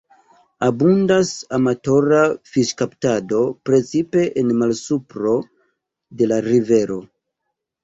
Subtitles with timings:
[0.67, 2.21] Abundas amatora
[2.53, 5.37] fiŝkaptado, precipe en malsupro
[6.23, 7.01] de la rivero.